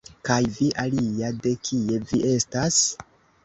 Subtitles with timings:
[0.29, 2.85] Kaj vi, alia, de kie vi estas?